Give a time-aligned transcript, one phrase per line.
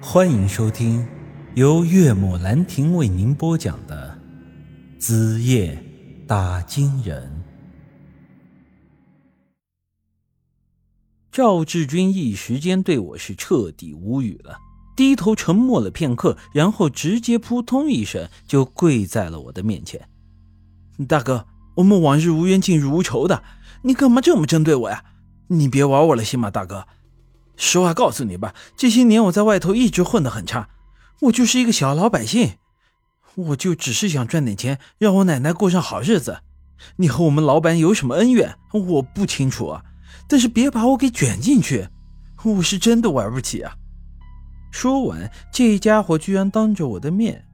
[0.00, 1.06] 欢迎收听
[1.54, 4.18] 由岳母兰亭为您播讲的
[5.00, 5.82] 《子夜
[6.26, 7.22] 打金人》。
[11.32, 14.58] 赵志军一时间对我是彻底无语了，
[14.94, 20.08] 低头沉默了片刻，然后直接扑通一声就跪在了我的面前。
[21.08, 23.42] 大哥，我们往日无冤，近日无仇的，
[23.82, 25.02] 你干嘛这么针对我呀？
[25.48, 26.86] 你别玩我了，行吗，大哥？
[27.56, 30.68] 实话告诉你吧，这些年我在外头一直混得很差，
[31.22, 32.54] 我就是一个小老百姓，
[33.34, 36.40] 我就只是想赚点钱，让我奶奶过上好日子。
[36.96, 38.56] 你和我们老板有什么恩怨？
[38.72, 39.82] 我不清楚啊，
[40.28, 41.88] 但是别把我给卷进去，
[42.44, 43.74] 我是真的玩不起啊！
[44.70, 47.46] 说完，这家伙居然当着我的面，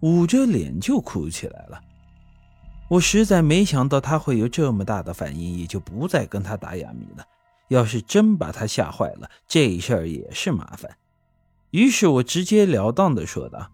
[0.00, 1.80] 捂着脸就哭起来了。
[2.88, 7.24] 我实在没想到他会有这么大的反应，也就不再跟他打哑谜了。
[7.68, 10.96] 要是真把他吓坏了，这事儿也是麻烦。
[11.70, 13.70] 于是我直截了当的说道：“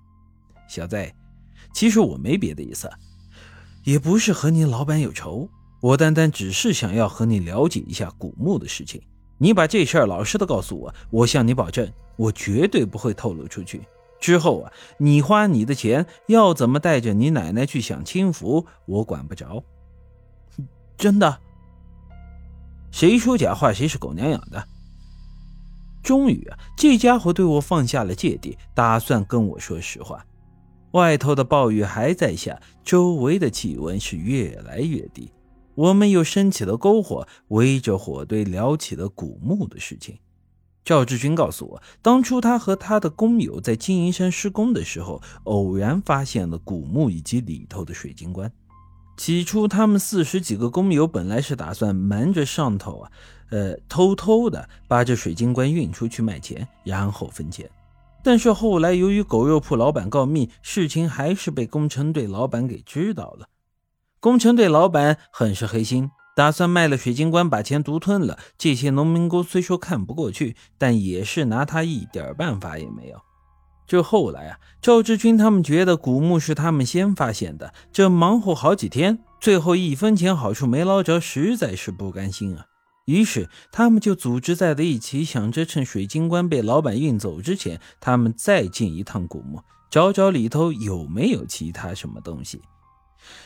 [0.69, 1.13] 小子，
[1.73, 2.91] 其实我没别的意思，
[3.85, 5.49] 也不是和你老板有仇，
[5.81, 9.01] 我单单只是想要和你了解一下古墓的事情。
[9.39, 13.83] 你把这事儿老实的告诉我，我向你保证，我绝对不会透露出去。
[14.21, 19.63] 之后啊，你花你的钱，要怎么带着你奶奶去享清福，我管不着。
[20.99, 21.39] 真的。”
[22.95, 24.69] 谁说假话，谁是狗娘养的。
[26.01, 30.25] 终于啊，这家伙对我放下了芥蒂，打算跟我说实话。
[30.93, 35.33] 外头的暴雨还在下，周围的气温是越来越低。
[35.75, 40.17] 我们又升起了篝火，围着火堆聊起了古墓的事情。
[40.85, 48.53] 赵志军告诉我，当初他和他的工友在金银山施工的时候，偶然发现了古墓以及里头的水晶棺。
[49.17, 53.11] 起初，他们四十几个工友本来是打算瞒着上头啊，
[53.51, 57.71] 呃，偷偷的把这水晶棺运出去卖钱，然后分钱。
[58.23, 63.49] 但是后来，由于狗肉铺老板告密，事情还是被工程队老板给知道了。
[64.19, 68.39] 工程队老板很是黑心，打算卖了水晶棺把钱独吞了。
[68.57, 73.21] 这些农民工虽说看不过去，但也是拿他一点办法也没有。
[73.87, 82.67] 这后来啊，赵志军他们觉得古墓是他们先发现的，这忙活好几天，最后一分钱好处没捞着，实在是不甘心啊。
[83.05, 92.63] 于是他们就组织在了一起，想着趁水晶棺被老板运走之前，他们再进一趟古墓，找找里头有没有其他什么东西。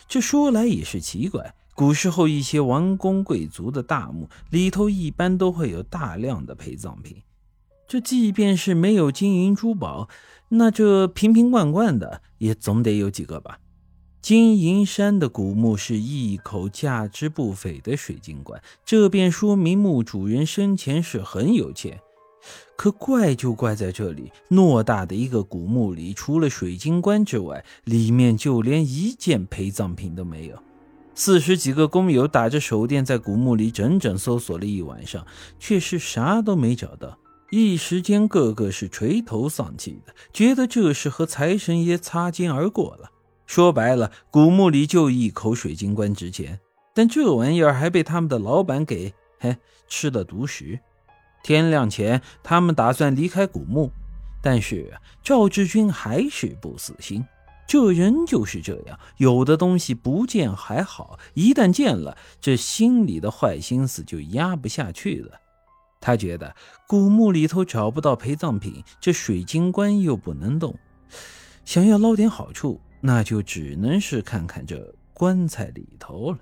[0.07, 7.17] 这说来也是奇怪，古时候一些王公贵族的大墓里头一般都会有大量的陪葬品。
[7.89, 10.11] 这即便是没有金银珠宝，
[10.51, 13.59] 那这瓶瓶罐罐的也总得有几个吧？
[14.21, 21.99] 金银山的古墓是一口价值不菲的水晶棺，这便说明墓主人生前是很有钱。
[22.77, 30.63] 可怪就怪在这里，偌大的一个古墓里，除了水晶棺之外，里面就连一件陪葬品都没有。
[31.15, 35.27] 四十几个工友打着手电在古墓里整整搜索了一晚上，
[35.59, 37.19] 却是啥都没找到。
[37.51, 43.11] 一时间，个个是垂头丧气的，觉得这是和财神爷擦肩而过了。
[43.47, 46.61] 说白了，古墓里就一口水晶棺值钱，
[46.95, 49.57] 但这玩意儿还被他们的老板给嘿
[49.89, 50.79] 吃了独食。
[51.43, 53.91] 天亮前，他们打算离开古墓，
[54.43, 57.25] 但是赵志军还是不死心。
[57.67, 65.41] 这人就是这样，有的东西不见还好，一旦见了，这心里的坏心思就压不下去了。
[66.01, 66.55] 他觉得
[66.87, 70.79] 古墓里头找不到陪葬品，这水晶棺又不能动，
[71.65, 76.39] 想要捞点好处，那就只能是看看这棺材里头了。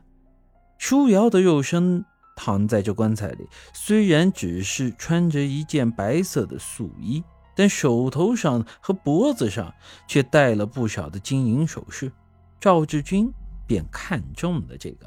[0.78, 2.04] 舒瑶的肉身
[2.36, 7.24] 躺在这棺材里，虽然只是穿着一件白色的素衣，
[7.54, 9.74] 但手头上和脖子上
[10.06, 12.12] 却戴了不少的金银首饰。
[12.60, 13.32] 赵志军
[13.66, 15.06] 便看中了这个。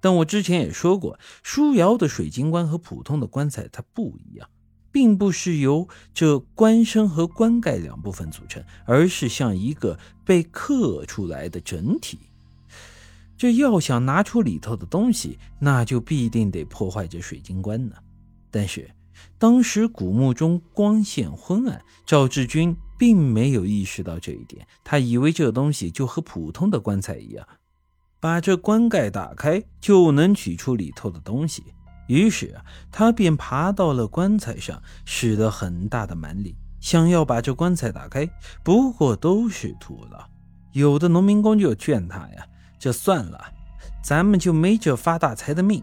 [0.00, 4.48] 但我之前也说过，舒瑶的水晶棺和普通的棺材它不一样，
[4.90, 12.18] 并不是由这棺身和棺盖两部分组成，而是像一个被刻出来的整体。
[13.36, 17.96] 这要想拿出里头的东西，那就必定得破坏这水晶棺呢。
[18.50, 18.90] 但是
[19.38, 27.46] 当时古墓中光线昏暗，赵志军并没有意识到这一点，他以为这东西就和普通的棺材一样。
[28.20, 31.64] 把这棺盖打开，就能取出里头的东西。
[32.06, 38.28] 于是啊，他便爬到了棺材上，使了很大的蛮力，想要把这棺材打开。
[38.62, 40.24] 不过都是徒劳。
[40.72, 42.46] 有的农民工就劝他呀
[42.78, 43.40] ：“这算了，
[44.04, 45.82] 咱们就没这发大财的命。”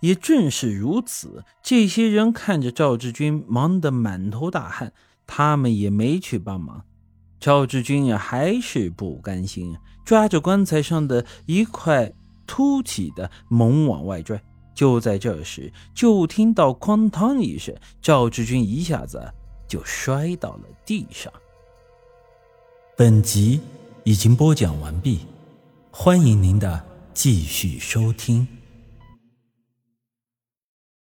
[0.00, 4.92] 也正是如此，这些人看着赵志军忙得满头大汗，
[5.26, 6.84] 他们也没去帮忙。
[7.40, 12.12] 赵志军呀，还是不甘心，抓着棺材上的一块
[12.46, 14.42] 凸起的，猛往外拽。
[14.74, 19.22] 就在这时，就听到“哐当”一声，赵志军一下子
[19.68, 21.30] 就摔到了地上。
[22.96, 23.60] 本集
[24.04, 25.26] 已经播讲完毕，
[25.90, 26.82] 欢迎您的
[27.12, 28.48] 继续收听。